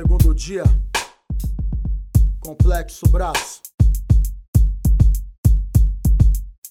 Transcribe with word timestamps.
Segundo 0.00 0.34
dia, 0.34 0.64
complexo 2.40 3.06
braço. 3.10 3.60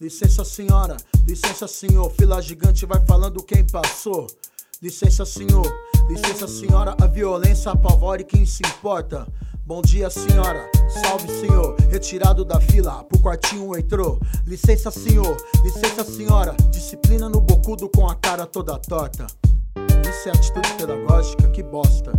Licença 0.02 0.44
senhora, 0.44 0.98
licença 1.28 1.68
senhor, 1.68 2.10
fila 2.10 2.42
gigante 2.42 2.88
vai 2.88 3.06
falando 3.06 3.44
quem 3.44 3.64
passou. 3.64 4.26
Licença 4.82 5.26
senhor, 5.28 5.72
licença 6.10 6.48
senhora, 6.48 6.96
a 7.00 7.06
violência 7.06 7.72
apavora 7.72 8.24
quem 8.24 8.48
se 8.48 8.64
importa. 8.66 9.28
Bom 9.64 9.84
dia, 9.84 10.10
senhora. 10.10 10.68
Salve, 11.04 11.28
senhor. 11.28 11.76
Retirado 11.92 12.44
da 12.44 12.60
fila, 12.60 13.04
pro 13.04 13.20
quartinho 13.20 13.78
entrou. 13.78 14.20
Licença, 14.48 14.90
senhor. 14.90 15.38
Licença, 15.64 16.04
senhora. 16.04 16.56
Disciplina 16.72 17.30
no 17.30 17.40
bocudo 17.40 17.88
com 17.90 18.10
a 18.10 18.16
cara 18.16 18.48
toda 18.48 18.80
torta. 18.80 19.28
Isso 20.10 20.30
é 20.30 20.32
atitude 20.32 20.74
pedagógica, 20.74 21.48
que 21.52 21.62
bosta. 21.62 22.12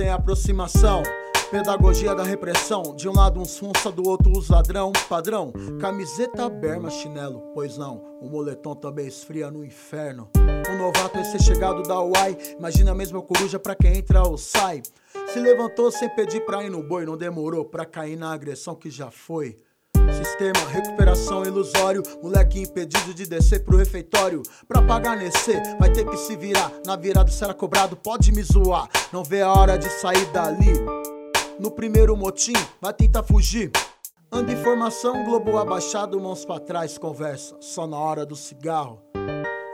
Sem 0.00 0.08
aproximação. 0.08 1.02
Pedagogia 1.50 2.14
da 2.14 2.22
repressão. 2.22 2.96
De 2.96 3.06
um 3.06 3.12
lado 3.14 3.38
uns 3.38 3.58
funça, 3.58 3.92
do 3.92 4.08
outro 4.08 4.32
os 4.32 4.48
ladrão. 4.48 4.92
Padrão, 5.10 5.52
camiseta, 5.78 6.48
berma, 6.48 6.88
chinelo. 6.88 7.42
Pois 7.52 7.76
não, 7.76 7.98
o 8.18 8.26
moletom 8.26 8.74
também 8.74 9.06
esfria 9.06 9.50
no 9.50 9.62
inferno. 9.62 10.30
Um 10.72 10.78
novato 10.78 11.18
recém-chegado 11.18 11.82
da 11.82 12.00
UAI. 12.00 12.34
Imagina 12.58 12.92
a 12.92 12.94
mesma 12.94 13.20
coruja 13.20 13.58
pra 13.58 13.74
quem 13.74 13.98
entra 13.98 14.26
ou 14.26 14.38
sai. 14.38 14.80
Se 15.34 15.38
levantou 15.38 15.92
sem 15.92 16.08
pedir 16.08 16.46
pra 16.46 16.64
ir 16.64 16.70
no 16.70 16.82
boi, 16.82 17.04
não 17.04 17.14
demorou 17.14 17.66
pra 17.66 17.84
cair 17.84 18.16
na 18.16 18.32
agressão 18.32 18.74
que 18.74 18.88
já 18.88 19.10
foi. 19.10 19.58
Sistema, 20.22 20.68
recuperação 20.68 21.44
ilusório. 21.46 22.02
Moleque 22.22 22.60
impedido 22.60 23.14
de 23.14 23.24
descer 23.26 23.64
pro 23.64 23.78
refeitório. 23.78 24.42
Pra 24.68 24.82
pagar 24.82 25.16
nesse, 25.16 25.54
vai 25.78 25.90
ter 25.90 26.04
que 26.04 26.16
se 26.18 26.36
virar. 26.36 26.70
Na 26.84 26.94
virada 26.94 27.30
será 27.30 27.54
cobrado, 27.54 27.96
pode 27.96 28.30
me 28.30 28.42
zoar. 28.42 28.86
Não 29.10 29.24
vê 29.24 29.40
a 29.40 29.50
hora 29.50 29.78
de 29.78 29.88
sair 29.88 30.26
dali. 30.26 30.74
No 31.58 31.70
primeiro 31.70 32.14
motim, 32.18 32.52
vai 32.82 32.92
tentar 32.92 33.22
fugir. 33.22 33.70
Anda 34.30 34.52
informação, 34.52 35.24
globo 35.24 35.56
abaixado, 35.56 36.20
mãos 36.20 36.44
pra 36.44 36.60
trás, 36.60 36.98
conversa. 36.98 37.56
Só 37.58 37.86
na 37.86 37.96
hora 37.96 38.26
do 38.26 38.36
cigarro. 38.36 39.00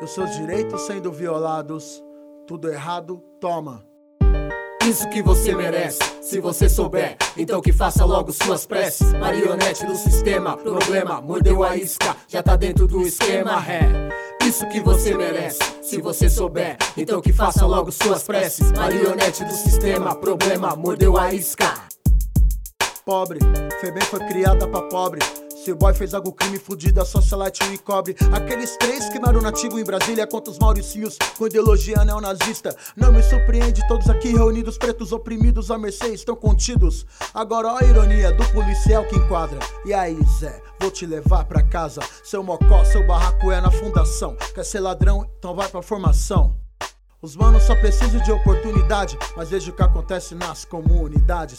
E 0.00 0.04
os 0.04 0.12
seus 0.12 0.30
direitos 0.36 0.82
sendo 0.82 1.10
violados. 1.10 2.00
Tudo 2.46 2.70
errado, 2.70 3.20
toma. 3.40 3.84
Isso 4.86 5.08
que 5.08 5.20
você 5.20 5.52
merece, 5.52 5.98
se 6.22 6.38
você 6.38 6.68
souber. 6.68 7.16
Então 7.36 7.60
que 7.60 7.72
faça 7.72 8.04
logo 8.04 8.32
suas 8.32 8.64
preces. 8.66 9.12
Marionete 9.14 9.84
do 9.84 9.96
sistema, 9.96 10.56
problema, 10.56 11.20
mordeu 11.20 11.64
a 11.64 11.76
isca, 11.76 12.14
já 12.28 12.40
tá 12.40 12.54
dentro 12.54 12.86
do 12.86 13.02
esquema, 13.02 13.60
é. 13.68 14.46
Isso 14.46 14.64
que 14.68 14.78
você 14.80 15.12
merece, 15.16 15.58
se 15.82 16.00
você 16.00 16.30
souber. 16.30 16.76
Então 16.96 17.20
que 17.20 17.32
faça 17.32 17.66
logo 17.66 17.90
suas 17.90 18.22
preces. 18.22 18.70
Marionete 18.70 19.44
do 19.44 19.52
sistema, 19.52 20.14
problema, 20.14 20.76
mordeu 20.76 21.18
a 21.18 21.34
isca. 21.34 21.74
Pobre, 23.04 23.40
Febem 23.80 24.02
foi 24.04 24.20
criada 24.20 24.68
pra 24.68 24.82
pobre. 24.82 25.20
Se 25.66 25.72
o 25.72 25.74
boy 25.74 25.92
fez 25.92 26.14
algo 26.14 26.32
crime 26.32 26.60
fudido, 26.60 27.00
a 27.00 27.04
socialite 27.04 27.64
o 27.64 27.72
encobre. 27.72 28.14
Aqueles 28.32 28.76
três 28.76 29.08
queimaram 29.08 29.40
nativo 29.40 29.80
em 29.80 29.84
Brasília 29.84 30.24
contra 30.24 30.52
os 30.52 30.60
mauricinhos 30.60 31.18
com 31.36 31.44
ideologia 31.44 32.04
neonazista. 32.04 32.76
Não 32.96 33.12
me 33.12 33.20
surpreende, 33.20 33.84
todos 33.88 34.08
aqui 34.08 34.28
reunidos, 34.28 34.78
pretos 34.78 35.10
oprimidos 35.10 35.68
à 35.72 35.76
mercê 35.76 36.14
estão 36.14 36.36
contidos. 36.36 37.04
Agora 37.34 37.66
ó 37.66 37.78
a 37.78 37.82
ironia 37.84 38.30
do 38.30 38.46
policial 38.52 39.04
que 39.06 39.16
enquadra. 39.16 39.58
E 39.84 39.92
aí, 39.92 40.16
Zé, 40.38 40.62
vou 40.80 40.88
te 40.88 41.04
levar 41.04 41.44
pra 41.46 41.64
casa. 41.64 42.00
Seu 42.22 42.44
mocó, 42.44 42.84
seu 42.84 43.04
barraco 43.04 43.50
é 43.50 43.60
na 43.60 43.72
fundação. 43.72 44.36
Quer 44.54 44.64
ser 44.64 44.78
ladrão? 44.78 45.28
Então 45.36 45.52
vai 45.52 45.68
pra 45.68 45.82
formação. 45.82 46.56
Os 47.20 47.34
manos 47.34 47.64
só 47.64 47.74
precisam 47.74 48.22
de 48.22 48.30
oportunidade, 48.30 49.18
mas 49.36 49.50
veja 49.50 49.72
o 49.72 49.74
que 49.74 49.82
acontece 49.82 50.32
nas 50.32 50.64
comunidades. 50.64 51.58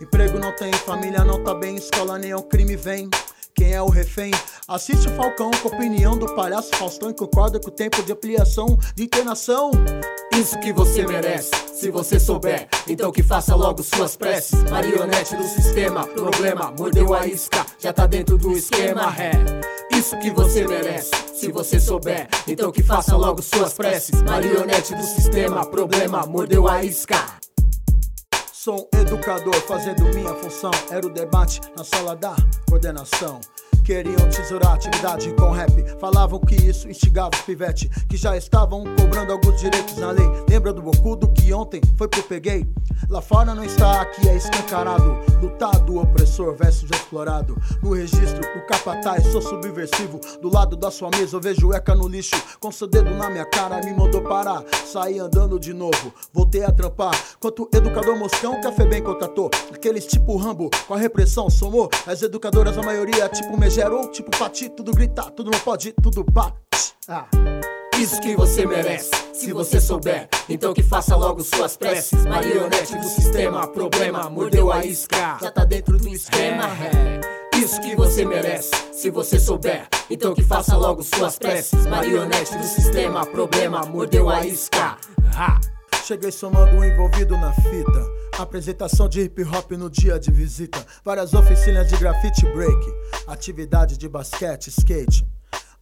Emprego 0.00 0.38
não 0.38 0.54
tem, 0.54 0.72
família 0.72 1.24
não 1.24 1.42
tá 1.42 1.52
bem, 1.54 1.74
escola 1.74 2.16
nem 2.20 2.30
é 2.30 2.36
um 2.36 2.42
crime 2.42 2.76
vem 2.76 3.10
quem 3.58 3.72
é 3.72 3.82
o 3.82 3.88
refém. 3.88 4.30
Assiste 4.68 5.08
o 5.08 5.10
Falcão 5.16 5.50
com 5.50 5.68
a 5.68 5.72
opinião 5.72 6.16
do 6.16 6.32
palhaço 6.34 6.70
Faustão 6.76 7.10
e 7.10 7.14
concorda 7.14 7.58
com 7.58 7.68
o 7.68 7.72
tempo 7.72 8.00
de 8.02 8.12
ampliação 8.12 8.78
de 8.94 9.02
internação. 9.02 9.72
Isso 10.32 10.56
que 10.60 10.72
você 10.72 11.04
merece, 11.04 11.50
se 11.74 11.90
você 11.90 12.20
souber. 12.20 12.68
Então 12.86 13.10
que 13.10 13.22
faça 13.22 13.56
logo 13.56 13.82
suas 13.82 14.16
preces. 14.16 14.62
Marionete 14.70 15.34
do 15.34 15.42
sistema, 15.42 16.06
problema, 16.06 16.72
mordeu 16.78 17.12
a 17.12 17.26
isca, 17.26 17.66
já 17.80 17.92
tá 17.92 18.06
dentro 18.06 18.38
do 18.38 18.52
esquema, 18.52 19.12
é. 19.18 19.32
Isso 19.96 20.16
que 20.18 20.30
você 20.30 20.64
merece, 20.66 21.10
se 21.34 21.50
você 21.50 21.80
souber. 21.80 22.28
Então 22.46 22.70
que 22.70 22.82
faça 22.82 23.16
logo 23.16 23.42
suas 23.42 23.72
preces. 23.72 24.22
Marionete 24.22 24.94
do 24.94 25.02
sistema, 25.02 25.66
problema, 25.66 26.24
mordeu 26.26 26.68
a 26.68 26.84
isca. 26.84 27.18
Sou 28.60 28.90
um 28.92 28.98
educador 28.98 29.54
fazendo 29.68 30.02
minha 30.06 30.34
função. 30.34 30.72
Era 30.90 31.06
o 31.06 31.10
debate 31.10 31.60
na 31.76 31.84
sala 31.84 32.16
da 32.16 32.34
coordenação. 32.68 33.40
Queriam 33.88 34.28
tesourar 34.28 34.74
atividade 34.74 35.32
com 35.32 35.50
rap. 35.50 35.72
Falavam 35.98 36.38
que 36.38 36.54
isso 36.54 36.90
instigava 36.90 37.30
os 37.32 37.40
pivete, 37.40 37.88
que 38.06 38.18
já 38.18 38.36
estavam 38.36 38.84
cobrando 38.84 39.32
alguns 39.32 39.58
direitos 39.58 39.96
na 39.96 40.10
lei. 40.10 40.26
Lembra 40.46 40.74
do 40.74 40.82
bocudo 40.82 41.26
que 41.32 41.54
ontem 41.54 41.80
foi 41.96 42.06
pro 42.06 42.22
peguei? 42.24 42.68
Lá 43.08 43.22
fora 43.22 43.54
não 43.54 43.64
está, 43.64 44.02
aqui 44.02 44.28
é 44.28 44.36
escancarado. 44.36 45.16
Lutar 45.40 45.80
do 45.80 46.02
opressor 46.02 46.54
versus 46.54 46.90
explorado. 46.90 47.56
No 47.82 47.94
registro 47.94 48.42
o 48.58 48.66
capataz, 48.66 49.26
sou 49.28 49.40
subversivo. 49.40 50.20
Do 50.42 50.52
lado 50.52 50.76
da 50.76 50.90
sua 50.90 51.08
mesa 51.08 51.36
eu 51.36 51.40
vejo 51.40 51.72
eca 51.72 51.94
no 51.94 52.06
lixo. 52.06 52.36
Com 52.60 52.70
seu 52.70 52.86
dedo 52.86 53.08
na 53.14 53.30
minha 53.30 53.46
cara, 53.46 53.80
me 53.82 53.94
mandou 53.94 54.20
parar. 54.20 54.64
Saí 54.84 55.18
andando 55.18 55.58
de 55.58 55.72
novo, 55.72 56.12
voltei 56.30 56.62
a 56.62 56.70
trampar. 56.70 57.18
Quanto 57.40 57.66
educador 57.72 58.18
moscão, 58.18 58.60
café 58.60 58.84
bem 58.84 59.02
contatou. 59.02 59.48
Aqueles 59.72 60.04
tipo 60.06 60.36
Rambo, 60.36 60.68
com 60.86 60.92
a 60.92 60.98
repressão 60.98 61.48
somou. 61.48 61.88
As 62.06 62.20
educadoras, 62.20 62.76
a 62.76 62.82
maioria, 62.82 63.26
tipo 63.30 63.58
Mejão. 63.58 63.77
01, 63.78 64.10
tipo 64.10 64.36
pati, 64.36 64.68
tudo 64.68 64.92
grita, 64.92 65.30
tudo 65.30 65.52
não 65.52 65.60
pode, 65.60 65.92
tudo 65.92 66.24
bate. 66.24 66.94
Ah. 67.06 67.26
Isso 67.96 68.20
que 68.20 68.34
você 68.34 68.66
merece, 68.66 69.10
se 69.32 69.52
você 69.52 69.80
souber, 69.80 70.28
então 70.48 70.74
que 70.74 70.82
faça 70.82 71.14
logo 71.14 71.44
suas 71.44 71.76
preces. 71.76 72.26
Marionete 72.26 72.96
do 72.96 73.08
sistema, 73.08 73.68
problema, 73.68 74.28
mordeu 74.28 74.72
a 74.72 74.84
isca, 74.84 75.38
já 75.40 75.50
tá 75.52 75.64
dentro 75.64 75.96
do 75.96 76.08
esquema. 76.08 76.64
É. 76.64 77.56
Isso 77.56 77.80
que 77.80 77.94
você 77.94 78.24
merece, 78.24 78.70
se 78.92 79.10
você 79.10 79.38
souber, 79.38 79.86
então 80.10 80.34
que 80.34 80.42
faça 80.42 80.76
logo 80.76 81.02
suas 81.04 81.38
preces. 81.38 81.86
Marionete 81.86 82.56
do 82.56 82.64
sistema, 82.64 83.24
problema, 83.26 83.84
mordeu 83.86 84.28
a 84.28 84.44
isca. 84.44 84.96
Ha. 85.36 85.77
Cheguei 86.08 86.32
somando 86.32 86.74
um 86.74 86.82
envolvido 86.82 87.36
na 87.36 87.52
fita. 87.52 88.10
Apresentação 88.38 89.10
de 89.10 89.20
hip 89.20 89.42
hop 89.42 89.72
no 89.72 89.90
dia 89.90 90.18
de 90.18 90.30
visita. 90.30 90.82
Várias 91.04 91.34
oficinas 91.34 91.86
de 91.86 91.98
grafite 91.98 92.46
break. 92.46 92.94
Atividade 93.26 93.98
de 93.98 94.08
basquete, 94.08 94.68
skate. 94.68 95.28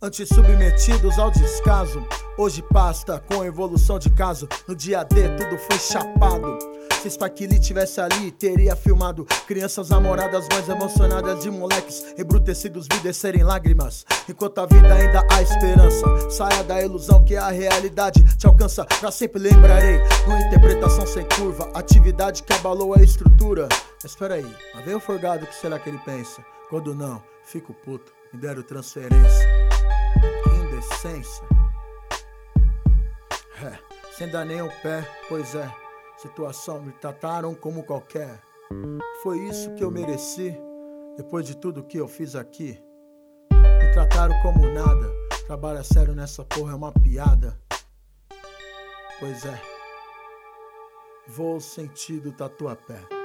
Antes 0.02 0.28
submetidos 0.28 1.16
ao 1.16 1.30
descaso. 1.30 2.04
Hoje 2.36 2.60
pasta 2.60 3.20
com 3.20 3.44
evolução 3.44 4.00
de 4.00 4.10
caso. 4.10 4.48
No 4.66 4.74
dia 4.74 5.04
D 5.04 5.28
tudo 5.36 5.58
foi 5.58 5.78
chapado. 5.78 6.75
Se 7.08 7.46
Lee 7.46 7.60
tivesse 7.60 8.00
ali, 8.00 8.32
teria 8.32 8.74
filmado 8.74 9.24
crianças 9.46 9.90
namoradas 9.90 10.44
mais 10.50 10.68
emocionadas 10.68 11.40
de 11.40 11.50
moleques 11.50 12.04
embrutecidos 12.18 12.88
vi 12.92 12.98
descerem 12.98 13.44
lágrimas. 13.44 14.04
Enquanto 14.28 14.58
a 14.58 14.66
vida 14.66 14.92
ainda 14.92 15.24
há 15.30 15.40
esperança, 15.40 16.30
saia 16.30 16.64
da 16.64 16.82
ilusão 16.82 17.24
que 17.24 17.36
a 17.36 17.48
realidade 17.48 18.24
te 18.36 18.46
alcança. 18.46 18.84
Pra 18.84 19.12
sempre 19.12 19.40
lembrarei, 19.40 20.00
uma 20.26 20.40
interpretação 20.40 21.06
sem 21.06 21.24
curva, 21.36 21.70
atividade 21.74 22.42
que 22.42 22.52
abalou 22.52 22.92
a 22.92 23.00
estrutura. 23.00 23.68
Mas 24.02 24.10
espera 24.10 24.34
aí, 24.34 24.56
mas 24.74 24.84
vem 24.84 24.96
o 24.96 25.00
forgado, 25.00 25.46
que 25.46 25.54
será 25.54 25.78
que 25.78 25.88
ele 25.88 25.98
pensa? 25.98 26.44
Quando 26.68 26.92
não, 26.92 27.22
fico 27.44 27.72
puto, 27.72 28.12
me 28.32 28.40
deram 28.40 28.62
transferência. 28.62 29.46
Indecência. 30.64 31.44
É, 33.62 33.78
sem 34.18 34.28
dar 34.28 34.44
nem 34.44 34.60
o 34.60 34.68
pé, 34.82 35.08
pois 35.28 35.54
é 35.54 35.85
situação, 36.16 36.82
me 36.82 36.92
trataram 36.92 37.54
como 37.54 37.82
qualquer. 37.82 38.40
Foi 39.22 39.38
isso 39.40 39.74
que 39.74 39.84
eu 39.84 39.90
mereci, 39.90 40.56
depois 41.16 41.46
de 41.46 41.56
tudo 41.56 41.84
que 41.84 41.98
eu 41.98 42.08
fiz 42.08 42.34
aqui. 42.34 42.80
Me 43.52 43.92
trataram 43.92 44.34
como 44.42 44.66
nada, 44.68 45.10
trabalho 45.46 45.84
sério 45.84 46.14
nessa 46.14 46.44
porra 46.44 46.72
é 46.72 46.74
uma 46.74 46.92
piada. 46.92 47.58
Pois 49.18 49.44
é, 49.44 49.60
vou 51.28 51.60
sentido 51.60 52.32
tatuapé. 52.32 53.15